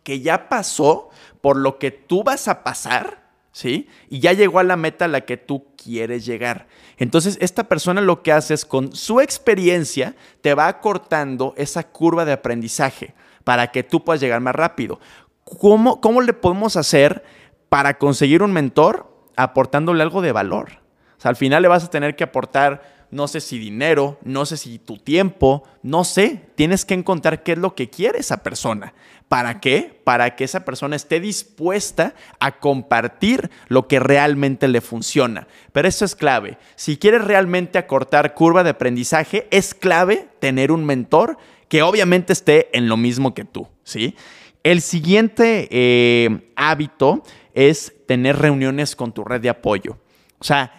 que 0.02 0.20
ya 0.20 0.48
pasó 0.48 1.10
por 1.40 1.56
lo 1.56 1.78
que 1.78 1.90
tú 1.90 2.24
vas 2.24 2.48
a 2.48 2.62
pasar, 2.62 3.22
¿sí? 3.52 3.88
Y 4.08 4.20
ya 4.20 4.32
llegó 4.32 4.58
a 4.58 4.64
la 4.64 4.76
meta 4.76 5.04
a 5.04 5.08
la 5.08 5.22
que 5.22 5.36
tú 5.36 5.66
quieres 5.76 6.24
llegar. 6.24 6.66
Entonces, 6.96 7.38
esta 7.40 7.68
persona 7.68 8.00
lo 8.00 8.22
que 8.22 8.32
hace 8.32 8.54
es 8.54 8.64
con 8.64 8.94
su 8.94 9.20
experiencia 9.20 10.14
te 10.40 10.54
va 10.54 10.68
acortando 10.68 11.54
esa 11.56 11.84
curva 11.84 12.24
de 12.24 12.32
aprendizaje 12.32 13.14
para 13.44 13.70
que 13.70 13.82
tú 13.82 14.04
puedas 14.04 14.20
llegar 14.20 14.40
más 14.40 14.54
rápido. 14.54 15.00
¿Cómo, 15.44 16.00
cómo 16.00 16.20
le 16.20 16.32
podemos 16.32 16.76
hacer 16.76 17.24
para 17.68 17.98
conseguir 17.98 18.42
un 18.42 18.52
mentor 18.52 19.12
aportándole 19.36 20.02
algo 20.02 20.22
de 20.22 20.32
valor? 20.32 20.80
O 21.18 21.20
sea, 21.20 21.30
al 21.30 21.36
final 21.36 21.62
le 21.62 21.68
vas 21.68 21.84
a 21.84 21.90
tener 21.90 22.16
que 22.16 22.24
aportar 22.24 23.02
no 23.12 23.28
sé 23.28 23.40
si 23.40 23.58
dinero, 23.58 24.18
no 24.24 24.46
sé 24.46 24.56
si 24.56 24.78
tu 24.78 24.96
tiempo, 24.96 25.64
no 25.82 26.02
sé, 26.02 26.46
tienes 26.54 26.86
que 26.86 26.94
encontrar 26.94 27.42
qué 27.42 27.52
es 27.52 27.58
lo 27.58 27.74
que 27.74 27.90
quiere 27.90 28.18
esa 28.18 28.38
persona. 28.38 28.94
¿Para 29.32 29.60
qué? 29.60 29.98
Para 30.04 30.36
que 30.36 30.44
esa 30.44 30.62
persona 30.62 30.94
esté 30.94 31.18
dispuesta 31.18 32.14
a 32.38 32.58
compartir 32.58 33.50
lo 33.68 33.88
que 33.88 33.98
realmente 33.98 34.68
le 34.68 34.82
funciona. 34.82 35.48
Pero 35.72 35.88
eso 35.88 36.04
es 36.04 36.14
clave. 36.14 36.58
Si 36.76 36.98
quieres 36.98 37.24
realmente 37.24 37.78
acortar 37.78 38.34
curva 38.34 38.62
de 38.62 38.68
aprendizaje, 38.68 39.48
es 39.50 39.72
clave 39.72 40.28
tener 40.38 40.70
un 40.70 40.84
mentor 40.84 41.38
que 41.68 41.80
obviamente 41.80 42.34
esté 42.34 42.68
en 42.76 42.90
lo 42.90 42.98
mismo 42.98 43.32
que 43.32 43.46
tú, 43.46 43.66
¿sí? 43.84 44.16
El 44.64 44.82
siguiente 44.82 45.66
eh, 45.70 46.52
hábito 46.54 47.22
es 47.54 47.94
tener 48.06 48.36
reuniones 48.36 48.94
con 48.94 49.12
tu 49.12 49.24
red 49.24 49.40
de 49.40 49.48
apoyo. 49.48 49.96
O 50.40 50.44
sea, 50.44 50.74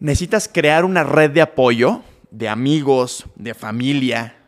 necesitas 0.00 0.48
crear 0.48 0.86
una 0.86 1.04
red 1.04 1.32
de 1.32 1.42
apoyo 1.42 2.00
de 2.30 2.48
amigos, 2.48 3.26
de 3.36 3.52
familia, 3.52 4.38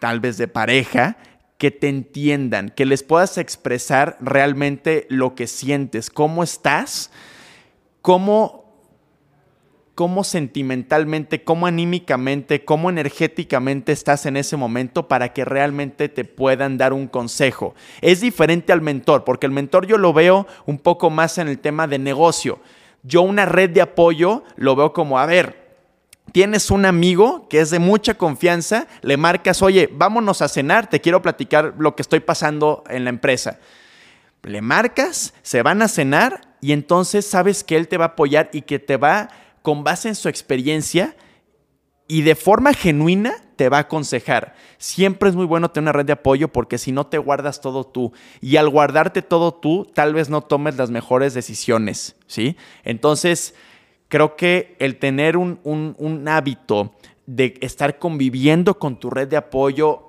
tal 0.00 0.18
vez 0.18 0.38
de 0.38 0.48
pareja, 0.48 1.18
que 1.58 1.70
te 1.70 1.88
entiendan, 1.88 2.70
que 2.70 2.84
les 2.86 3.02
puedas 3.02 3.38
expresar 3.38 4.16
realmente 4.20 5.06
lo 5.08 5.34
que 5.34 5.46
sientes, 5.46 6.10
cómo 6.10 6.42
estás, 6.42 7.10
cómo, 8.02 8.64
cómo 9.94 10.22
sentimentalmente, 10.22 11.44
cómo 11.44 11.66
anímicamente, 11.66 12.64
cómo 12.64 12.90
energéticamente 12.90 13.92
estás 13.92 14.26
en 14.26 14.36
ese 14.36 14.56
momento 14.56 15.08
para 15.08 15.32
que 15.32 15.44
realmente 15.44 16.08
te 16.08 16.24
puedan 16.24 16.76
dar 16.76 16.92
un 16.92 17.08
consejo. 17.08 17.74
Es 18.02 18.20
diferente 18.20 18.72
al 18.72 18.82
mentor, 18.82 19.24
porque 19.24 19.46
el 19.46 19.52
mentor 19.52 19.86
yo 19.86 19.96
lo 19.96 20.12
veo 20.12 20.46
un 20.66 20.78
poco 20.78 21.08
más 21.10 21.38
en 21.38 21.48
el 21.48 21.58
tema 21.58 21.86
de 21.86 21.98
negocio 21.98 22.60
yo 23.06 23.22
una 23.22 23.46
red 23.46 23.70
de 23.70 23.80
apoyo 23.80 24.42
lo 24.56 24.74
veo 24.74 24.92
como, 24.92 25.18
a 25.18 25.26
ver, 25.26 25.65
tienes 26.32 26.70
un 26.70 26.84
amigo 26.84 27.48
que 27.48 27.60
es 27.60 27.70
de 27.70 27.78
mucha 27.78 28.14
confianza, 28.14 28.86
le 29.02 29.16
marcas, 29.16 29.62
oye, 29.62 29.88
vámonos 29.92 30.42
a 30.42 30.48
cenar, 30.48 30.88
te 30.88 31.00
quiero 31.00 31.22
platicar 31.22 31.74
lo 31.78 31.96
que 31.96 32.02
estoy 32.02 32.20
pasando 32.20 32.84
en 32.88 33.04
la 33.04 33.10
empresa. 33.10 33.58
Le 34.42 34.60
marcas, 34.60 35.34
se 35.42 35.62
van 35.62 35.82
a 35.82 35.88
cenar 35.88 36.40
y 36.60 36.72
entonces 36.72 37.26
sabes 37.26 37.64
que 37.64 37.76
él 37.76 37.88
te 37.88 37.98
va 37.98 38.04
a 38.04 38.08
apoyar 38.08 38.50
y 38.52 38.62
que 38.62 38.78
te 38.78 38.96
va, 38.96 39.28
con 39.62 39.82
base 39.82 40.08
en 40.08 40.14
su 40.14 40.28
experiencia, 40.28 41.16
y 42.08 42.22
de 42.22 42.34
forma 42.34 42.72
genuina 42.72 43.34
te 43.56 43.68
va 43.68 43.78
a 43.78 43.80
aconsejar. 43.80 44.54
Siempre 44.78 45.28
es 45.28 45.34
muy 45.34 45.46
bueno 45.46 45.70
tener 45.70 45.86
una 45.86 45.92
red 45.92 46.04
de 46.04 46.12
apoyo 46.12 46.48
porque 46.48 46.78
si 46.78 46.92
no 46.92 47.06
te 47.06 47.18
guardas 47.18 47.60
todo 47.60 47.84
tú 47.84 48.12
y 48.40 48.56
al 48.56 48.68
guardarte 48.68 49.22
todo 49.22 49.54
tú 49.54 49.90
tal 49.92 50.14
vez 50.14 50.28
no 50.28 50.42
tomes 50.42 50.76
las 50.76 50.90
mejores 50.90 51.34
decisiones, 51.34 52.14
¿sí? 52.26 52.56
Entonces 52.84 53.54
creo 54.08 54.36
que 54.36 54.76
el 54.78 54.98
tener 54.98 55.36
un, 55.36 55.60
un 55.64 56.28
hábito 56.28 56.94
de 57.26 57.54
estar 57.60 57.98
conviviendo 57.98 58.78
con 58.78 58.98
tu 58.98 59.10
red 59.10 59.28
de 59.28 59.36
apoyo 59.36 60.06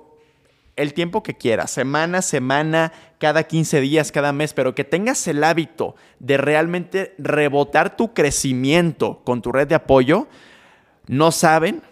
el 0.78 0.94
tiempo 0.94 1.24
que 1.24 1.34
quieras, 1.34 1.72
semana, 1.72 2.22
semana, 2.22 2.92
cada 3.18 3.42
15 3.42 3.80
días, 3.80 4.12
cada 4.12 4.32
mes, 4.32 4.54
pero 4.54 4.76
que 4.76 4.84
tengas 4.84 5.26
el 5.26 5.42
hábito 5.42 5.96
de 6.20 6.36
realmente 6.36 7.16
rebotar 7.18 7.96
tu 7.96 8.14
crecimiento 8.14 9.20
con 9.24 9.42
tu 9.42 9.50
red 9.50 9.66
de 9.66 9.74
apoyo, 9.74 10.28
no 11.08 11.32
saben 11.32 11.82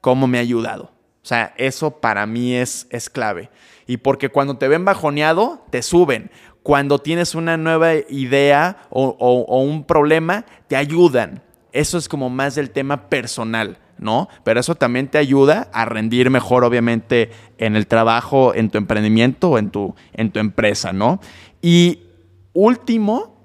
cómo 0.00 0.28
me 0.28 0.38
ha 0.38 0.42
ayudado. 0.42 0.92
O 1.22 1.26
sea, 1.26 1.54
eso 1.56 1.98
para 1.98 2.24
mí 2.26 2.54
es, 2.54 2.86
es 2.90 3.10
clave. 3.10 3.50
Y 3.88 3.96
porque 3.96 4.28
cuando 4.28 4.56
te 4.56 4.68
ven 4.68 4.84
bajoneado, 4.84 5.66
te 5.70 5.82
suben. 5.82 6.30
Cuando 6.62 6.98
tienes 6.98 7.34
una 7.34 7.56
nueva 7.56 7.94
idea 8.08 8.86
o, 8.90 9.62
un 9.62 9.84
problema, 9.84 10.44
te 10.68 10.76
ayudan. 10.76 11.42
Eso 11.72 11.98
es 11.98 12.08
como 12.08 12.28
más 12.28 12.54
del 12.54 12.70
tema 12.70 13.08
personal, 13.08 13.78
¿no? 13.98 14.28
Pero 14.44 14.60
eso 14.60 14.74
también 14.74 15.08
te 15.08 15.18
ayuda 15.18 15.68
a 15.72 15.84
rendir 15.84 16.30
mejor, 16.30 16.64
obviamente, 16.64 17.30
en 17.58 17.76
el 17.76 17.86
trabajo, 17.86 18.54
en 18.54 18.70
tu 18.70 18.78
emprendimiento 18.78 19.50
o 19.50 19.58
en 19.58 19.70
tu, 19.70 19.94
en 20.12 20.32
tu 20.32 20.40
empresa, 20.40 20.92
¿no? 20.92 21.20
Y 21.62 22.00
último, 22.52 23.40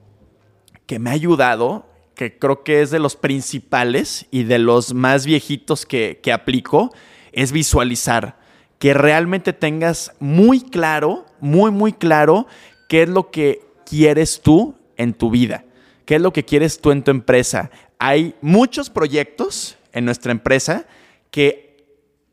que 0.85 0.99
me 0.99 1.09
ha 1.09 1.13
ayudado 1.13 1.85
que 2.15 2.37
creo 2.39 2.63
que 2.63 2.81
es 2.81 2.91
de 2.91 2.99
los 2.99 3.15
principales 3.15 4.25
y 4.31 4.43
de 4.43 4.57
los 4.57 4.93
más 4.93 5.25
viejitos 5.25 5.85
que, 5.85 6.19
que 6.23 6.31
aplico, 6.31 6.93
es 7.33 7.51
visualizar. 7.51 8.37
Que 8.79 8.93
realmente 8.93 9.53
tengas 9.53 10.13
muy 10.19 10.61
claro, 10.61 11.25
muy, 11.39 11.71
muy 11.71 11.93
claro, 11.93 12.47
qué 12.87 13.03
es 13.03 13.09
lo 13.09 13.31
que 13.31 13.61
quieres 13.85 14.41
tú 14.41 14.75
en 14.97 15.13
tu 15.13 15.29
vida, 15.29 15.65
qué 16.05 16.15
es 16.15 16.21
lo 16.21 16.33
que 16.33 16.45
quieres 16.45 16.79
tú 16.79 16.91
en 16.91 17.03
tu 17.03 17.11
empresa. 17.11 17.71
Hay 17.99 18.35
muchos 18.41 18.89
proyectos 18.89 19.77
en 19.93 20.05
nuestra 20.05 20.31
empresa 20.31 20.85
que 21.31 21.85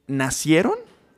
nacieron 0.06 0.74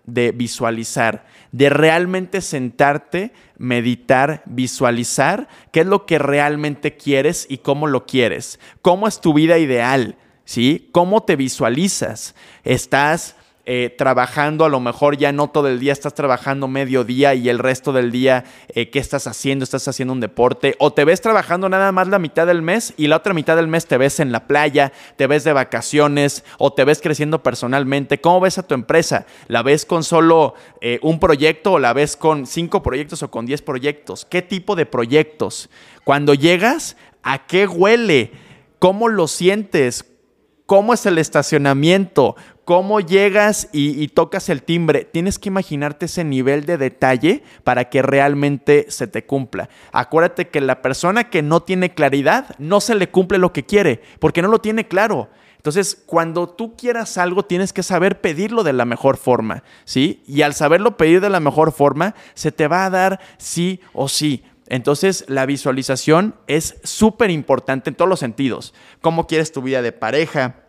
de 0.06 0.32
visualizar, 0.32 1.26
de 1.52 1.70
realmente 1.70 2.40
sentarte, 2.40 3.32
meditar, 3.56 4.42
visualizar 4.46 5.48
qué 5.72 5.80
es 5.80 5.86
lo 5.86 6.04
que 6.04 6.18
realmente 6.18 6.96
quieres 6.96 7.46
y 7.48 7.58
cómo 7.58 7.86
lo 7.86 8.04
quieres, 8.06 8.60
cómo 8.82 9.08
es 9.08 9.20
tu 9.20 9.32
vida 9.32 9.58
ideal, 9.58 10.16
¿sí? 10.44 10.90
¿Cómo 10.92 11.22
te 11.22 11.36
visualizas? 11.36 12.34
¿Estás 12.64 13.36
eh, 13.66 13.94
trabajando, 13.96 14.66
a 14.66 14.68
lo 14.68 14.78
mejor 14.78 15.16
ya 15.16 15.32
no 15.32 15.48
todo 15.48 15.68
el 15.68 15.80
día, 15.80 15.94
estás 15.94 16.12
trabajando 16.12 16.68
medio 16.68 17.02
día 17.02 17.34
y 17.34 17.48
el 17.48 17.58
resto 17.58 17.94
del 17.94 18.12
día, 18.12 18.44
eh, 18.68 18.90
¿qué 18.90 18.98
estás 18.98 19.26
haciendo? 19.26 19.62
¿Estás 19.62 19.88
haciendo 19.88 20.12
un 20.12 20.20
deporte? 20.20 20.74
¿O 20.78 20.92
te 20.92 21.06
ves 21.06 21.22
trabajando 21.22 21.70
nada 21.70 21.90
más 21.90 22.08
la 22.08 22.18
mitad 22.18 22.46
del 22.46 22.60
mes 22.60 22.92
y 22.98 23.06
la 23.06 23.16
otra 23.16 23.32
mitad 23.32 23.56
del 23.56 23.66
mes 23.66 23.86
te 23.86 23.96
ves 23.96 24.20
en 24.20 24.32
la 24.32 24.46
playa, 24.46 24.92
te 25.16 25.26
ves 25.26 25.44
de 25.44 25.54
vacaciones 25.54 26.44
o 26.58 26.74
te 26.74 26.84
ves 26.84 27.00
creciendo 27.00 27.42
personalmente? 27.42 28.20
¿Cómo 28.20 28.40
ves 28.40 28.58
a 28.58 28.66
tu 28.66 28.74
empresa? 28.74 29.24
¿La 29.48 29.62
ves 29.62 29.86
con 29.86 30.04
solo 30.04 30.54
eh, 30.82 30.98
un 31.00 31.18
proyecto 31.18 31.72
o 31.72 31.78
la 31.78 31.94
ves 31.94 32.16
con 32.16 32.46
cinco 32.46 32.82
proyectos 32.82 33.22
o 33.22 33.30
con 33.30 33.46
diez 33.46 33.62
proyectos? 33.62 34.26
¿Qué 34.26 34.42
tipo 34.42 34.76
de 34.76 34.84
proyectos? 34.84 35.70
Cuando 36.04 36.34
llegas, 36.34 36.96
¿a 37.22 37.46
qué 37.46 37.66
huele? 37.66 38.32
¿Cómo 38.78 39.08
lo 39.08 39.26
sientes? 39.26 40.04
¿Cómo 40.66 40.94
es 40.94 41.04
el 41.06 41.18
estacionamiento? 41.18 42.36
cómo 42.64 43.00
llegas 43.00 43.68
y, 43.72 44.08
tocas 44.08 44.48
el 44.48 44.62
timbre. 44.62 45.04
Tienes 45.04 45.38
que 45.38 45.48
imaginarte 45.48 46.06
ese 46.06 46.24
nivel 46.24 46.64
de 46.64 46.78
detalle 46.78 47.42
para 47.62 47.88
que 47.90 48.02
realmente 48.02 48.86
se 48.88 49.06
te 49.06 49.24
cumpla. 49.24 49.68
Acuérdate 49.92 50.48
que 50.48 50.60
la 50.60 50.82
persona 50.82 51.30
que 51.30 51.42
no 51.42 51.62
tiene 51.62 51.94
claridad 51.94 52.54
no 52.58 52.80
se 52.80 52.94
le 52.94 53.10
cumple 53.10 53.38
lo 53.38 53.52
que 53.52 53.64
quiere, 53.64 54.02
porque 54.18 54.42
no 54.42 54.48
lo 54.48 54.60
tiene 54.60 54.88
claro. 54.88 55.28
Entonces, 55.56 56.02
cuando 56.04 56.48
tú 56.48 56.76
quieras 56.76 57.16
algo, 57.16 57.44
tienes 57.44 57.72
que 57.72 57.82
saber 57.82 58.20
pedirlo 58.20 58.64
de 58.64 58.74
la 58.74 58.84
mejor 58.84 59.16
forma, 59.16 59.62
¿sí? 59.86 60.22
Y 60.26 60.42
al 60.42 60.52
saberlo 60.52 60.98
pedir 60.98 61.22
de 61.22 61.30
la 61.30 61.40
mejor 61.40 61.72
forma, 61.72 62.14
se 62.34 62.52
te 62.52 62.68
va 62.68 62.84
a 62.84 62.90
dar 62.90 63.20
sí 63.38 63.80
o 63.94 64.08
sí. 64.08 64.44
Entonces, 64.68 65.24
la 65.28 65.46
visualización 65.46 66.34
es 66.46 66.76
súper 66.84 67.30
importante 67.30 67.90
en 67.90 67.96
todos 67.96 68.08
los 68.08 68.20
sentidos. 68.20 68.74
¿Cómo 69.00 69.26
quieres 69.26 69.52
tu 69.52 69.62
vida 69.62 69.82
de 69.82 69.92
pareja? 69.92 70.60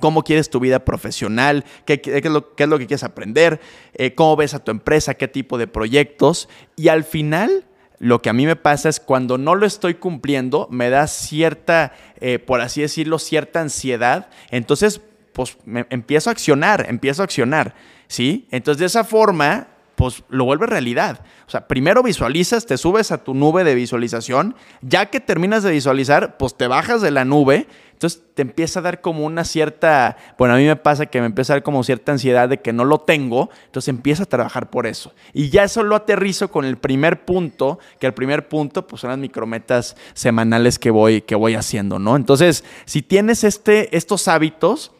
cómo 0.00 0.24
quieres 0.24 0.50
tu 0.50 0.60
vida 0.60 0.84
profesional, 0.84 1.64
qué, 1.84 2.00
es, 2.04 2.24
lo, 2.24 2.78
que 2.78 2.86
quieres 2.86 3.04
aprender, 3.04 3.60
eh, 3.94 4.14
cómo 4.14 4.36
ves 4.36 4.54
a 4.54 4.58
tu 4.58 4.70
empresa, 4.70 5.14
qué 5.14 5.28
tipo 5.28 5.58
de 5.58 5.66
proyectos. 5.66 6.48
Y 6.76 6.88
al 6.88 7.04
final, 7.04 7.64
lo 7.98 8.20
que 8.20 8.28
a 8.28 8.32
mí 8.32 8.46
me 8.46 8.56
pasa 8.56 8.88
es 8.88 9.00
cuando 9.00 9.38
no 9.38 9.54
lo 9.54 9.66
estoy 9.66 9.94
cumpliendo, 9.94 10.68
me 10.70 10.90
da 10.90 11.06
cierta, 11.06 11.92
eh, 12.20 12.38
por 12.38 12.60
así 12.60 12.80
decirlo, 12.80 13.18
cierta 13.18 13.60
ansiedad. 13.60 14.28
Entonces, 14.50 15.00
pues 15.32 15.58
me, 15.64 15.86
empiezo 15.90 16.30
a 16.30 16.32
accionar, 16.32 16.86
empiezo 16.88 17.22
a 17.22 17.26
accionar, 17.26 17.74
¿sí? 18.08 18.46
Entonces, 18.50 18.80
de 18.80 18.86
esa 18.86 19.04
forma, 19.04 19.68
pues 19.94 20.24
lo 20.28 20.44
vuelve 20.44 20.66
realidad. 20.66 21.24
O 21.46 21.50
sea, 21.50 21.68
primero 21.68 22.02
visualizas, 22.02 22.66
te 22.66 22.76
subes 22.78 23.12
a 23.12 23.24
tu 23.24 23.34
nube 23.34 23.64
de 23.64 23.74
visualización, 23.74 24.56
ya 24.82 25.06
que 25.06 25.20
terminas 25.20 25.62
de 25.62 25.72
visualizar, 25.72 26.36
pues 26.36 26.56
te 26.56 26.66
bajas 26.66 27.02
de 27.02 27.10
la 27.10 27.24
nube, 27.24 27.66
entonces 27.92 28.22
te 28.34 28.42
empieza 28.42 28.80
a 28.80 28.82
dar 28.82 29.00
como 29.00 29.24
una 29.24 29.44
cierta, 29.44 30.16
bueno, 30.36 30.54
a 30.54 30.58
mí 30.58 30.64
me 30.64 30.76
pasa 30.76 31.06
que 31.06 31.20
me 31.20 31.26
empieza 31.26 31.52
a 31.52 31.56
dar 31.56 31.62
como 31.62 31.84
cierta 31.84 32.12
ansiedad 32.12 32.48
de 32.48 32.60
que 32.60 32.72
no 32.72 32.84
lo 32.84 32.98
tengo, 32.98 33.50
entonces 33.66 33.88
empiezo 33.88 34.24
a 34.24 34.26
trabajar 34.26 34.68
por 34.68 34.86
eso. 34.86 35.14
Y 35.32 35.48
ya 35.50 35.64
eso 35.64 35.82
lo 35.82 35.94
aterrizo 35.96 36.50
con 36.50 36.64
el 36.64 36.76
primer 36.76 37.24
punto, 37.24 37.78
que 38.00 38.06
el 38.06 38.14
primer 38.14 38.48
punto 38.48 38.86
pues 38.86 39.00
son 39.00 39.10
las 39.10 39.18
micrometas 39.18 39.96
semanales 40.12 40.78
que 40.78 40.90
voy, 40.90 41.22
que 41.22 41.36
voy 41.36 41.54
haciendo, 41.54 41.98
¿no? 41.98 42.16
Entonces, 42.16 42.64
si 42.84 43.00
tienes 43.02 43.44
este, 43.44 43.96
estos 43.96 44.26
hábitos, 44.28 44.92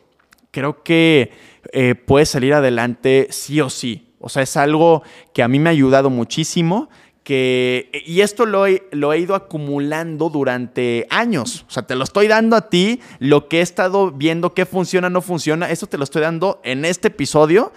creo 0.52 0.82
que 0.84 1.32
eh, 1.72 1.96
puedes 1.96 2.28
salir 2.28 2.54
adelante 2.54 3.26
sí 3.30 3.60
o 3.60 3.70
sí. 3.70 4.13
O 4.25 4.31
sea, 4.31 4.43
es 4.43 4.57
algo 4.57 5.02
que 5.35 5.43
a 5.43 5.49
mí 5.49 5.59
me 5.59 5.69
ha 5.69 5.73
ayudado 5.73 6.09
muchísimo, 6.09 6.88
que, 7.25 7.90
y 8.07 8.23
esto 8.23 8.47
lo 8.47 8.66
he, 8.66 8.83
lo 8.90 9.12
he 9.12 9.19
ido 9.19 9.35
acumulando 9.35 10.31
durante 10.31 11.07
años, 11.11 11.66
o 11.69 11.71
sea, 11.71 11.87
te 11.87 11.95
lo 11.95 12.04
estoy 12.04 12.26
dando 12.26 12.57
a 12.57 12.71
ti, 12.71 13.00
lo 13.19 13.49
que 13.49 13.59
he 13.59 13.62
estado 13.62 14.12
viendo, 14.12 14.54
qué 14.54 14.64
funciona, 14.64 15.11
no 15.11 15.21
funciona, 15.21 15.71
esto 15.71 15.87
te 15.87 15.99
lo 15.99 16.04
estoy 16.04 16.23
dando 16.23 16.61
en 16.64 16.87
este 16.87 17.09
episodio 17.09 17.73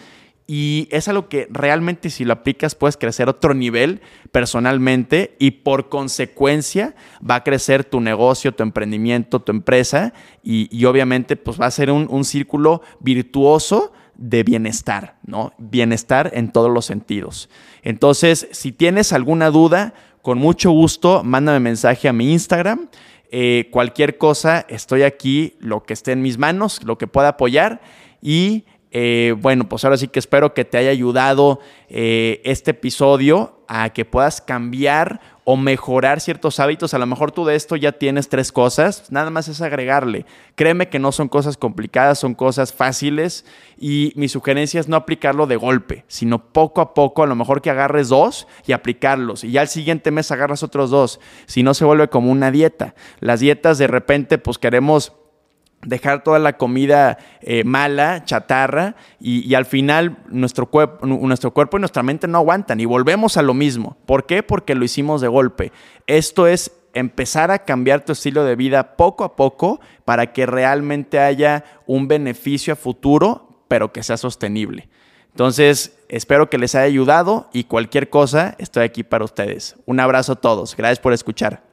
y 0.47 0.87
es 0.91 1.09
algo 1.09 1.27
que 1.27 1.49
realmente 1.51 2.09
si 2.09 2.23
lo 2.23 2.31
aplicas 2.31 2.73
puedes 2.73 2.95
crecer 2.95 3.27
otro 3.27 3.53
nivel 3.53 3.99
personalmente 4.31 5.35
y 5.39 5.51
por 5.51 5.89
consecuencia 5.89 6.95
va 7.29 7.35
a 7.35 7.43
crecer 7.43 7.83
tu 7.83 7.99
negocio, 7.99 8.53
tu 8.53 8.63
emprendimiento, 8.63 9.41
tu 9.41 9.51
empresa 9.51 10.13
y, 10.41 10.85
obviamente 10.85 11.35
pues 11.35 11.59
va 11.59 11.65
a 11.65 11.71
ser 11.71 11.91
un, 11.91 12.07
un 12.09 12.23
círculo 12.23 12.81
virtuoso 13.01 13.91
de 14.17 14.43
bienestar, 14.43 15.15
¿no? 15.25 15.53
Bienestar 15.57 16.31
en 16.33 16.51
todos 16.51 16.71
los 16.71 16.85
sentidos. 16.85 17.49
Entonces, 17.83 18.47
si 18.51 18.71
tienes 18.71 19.13
alguna 19.13 19.49
duda, 19.49 19.93
con 20.21 20.39
mucho 20.39 20.71
gusto, 20.71 21.23
mándame 21.23 21.59
mensaje 21.59 22.07
a 22.07 22.13
mi 22.13 22.33
Instagram. 22.33 22.89
Eh, 23.31 23.69
cualquier 23.71 24.17
cosa, 24.17 24.65
estoy 24.69 25.03
aquí, 25.03 25.55
lo 25.59 25.83
que 25.83 25.93
esté 25.93 26.11
en 26.11 26.21
mis 26.21 26.37
manos, 26.37 26.83
lo 26.83 26.97
que 26.97 27.07
pueda 27.07 27.29
apoyar. 27.29 27.81
Y 28.21 28.65
eh, 28.91 29.35
bueno, 29.37 29.69
pues 29.69 29.83
ahora 29.83 29.97
sí 29.97 30.07
que 30.07 30.19
espero 30.19 30.53
que 30.53 30.65
te 30.65 30.77
haya 30.77 30.89
ayudado 30.89 31.59
eh, 31.89 32.41
este 32.45 32.71
episodio 32.71 33.63
a 33.67 33.89
que 33.91 34.05
puedas 34.05 34.41
cambiar 34.41 35.21
o 35.49 35.55
mejorar 35.55 36.19
ciertos 36.19 36.59
hábitos. 36.59 36.93
A 36.93 36.97
lo 36.97 37.05
mejor 37.05 37.31
tú 37.31 37.45
de 37.45 37.55
esto 37.55 37.77
ya 37.77 37.93
tienes 37.93 38.27
tres 38.27 38.51
cosas, 38.51 39.05
nada 39.11 39.29
más 39.29 39.47
es 39.47 39.61
agregarle. 39.61 40.25
Créeme 40.55 40.89
que 40.89 40.99
no 40.99 41.13
son 41.13 41.29
cosas 41.29 41.55
complicadas, 41.55 42.19
son 42.19 42.35
cosas 42.35 42.73
fáciles 42.73 43.45
y 43.77 44.11
mi 44.17 44.27
sugerencia 44.27 44.81
es 44.81 44.89
no 44.89 44.97
aplicarlo 44.97 45.47
de 45.47 45.55
golpe, 45.55 46.03
sino 46.09 46.51
poco 46.51 46.81
a 46.81 46.93
poco, 46.93 47.23
a 47.23 47.27
lo 47.27 47.35
mejor 47.35 47.61
que 47.61 47.69
agarres 47.69 48.09
dos 48.09 48.45
y 48.65 48.73
aplicarlos 48.73 49.45
y 49.45 49.51
ya 49.51 49.61
al 49.61 49.69
siguiente 49.69 50.11
mes 50.11 50.31
agarras 50.31 50.63
otros 50.63 50.89
dos, 50.89 51.21
si 51.45 51.63
no 51.63 51.73
se 51.73 51.85
vuelve 51.85 52.09
como 52.09 52.29
una 52.29 52.51
dieta. 52.51 52.93
Las 53.21 53.39
dietas 53.39 53.77
de 53.77 53.87
repente 53.87 54.37
pues 54.39 54.57
queremos 54.57 55.13
dejar 55.87 56.23
toda 56.23 56.37
la 56.39 56.57
comida 56.57 57.17
eh, 57.41 57.63
mala, 57.63 58.25
chatarra, 58.25 58.95
y, 59.19 59.53
al 59.55 59.65
final 59.65 60.17
nuestro, 60.27 60.69
nuestro 61.01 61.51
cuerpo 61.51 61.77
y 61.77 61.79
nuestra 61.79 62.03
mente 62.03 62.27
no 62.27 62.37
aguantan 62.37 62.79
y 62.79 62.85
volvemos 62.85 63.37
a 63.37 63.41
lo 63.41 63.53
mismo. 63.53 63.97
¿Por 64.05 64.25
qué? 64.25 64.43
Porque 64.43 64.75
lo 64.75 64.83
hicimos 64.83 65.21
de 65.21 65.27
golpe. 65.27 65.71
Esto 66.05 66.47
es 66.47 66.71
empezar 66.93 67.51
a 67.51 67.59
cambiar 67.59 68.03
tu 68.03 68.11
estilo 68.11 68.43
de 68.43 68.55
vida 68.55 68.95
poco 68.97 69.23
a 69.23 69.35
poco 69.35 69.79
para 70.03 70.33
que 70.33 70.45
realmente 70.45 71.19
haya 71.19 71.63
un 71.85 72.07
beneficio 72.07 72.73
a 72.73 72.75
futuro, 72.75 73.63
pero 73.67 73.93
que 73.93 74.03
sea 74.03 74.17
sostenible. 74.17 74.89
Entonces, 75.31 75.99
espero 76.09 76.49
que 76.49 76.57
les 76.57 76.75
haya 76.75 76.85
ayudado 76.85 77.49
y 77.53 77.65
cualquier 77.65 78.09
cosa, 78.09 78.55
estoy 78.57 78.83
aquí 78.83 79.03
para 79.03 79.23
ustedes. 79.23 79.75
Un 79.85 79.99
abrazo 79.99 80.33
a 80.33 80.35
todos. 80.35 80.75
Gracias 80.75 80.99
por 80.99 81.13
escuchar. 81.13 81.66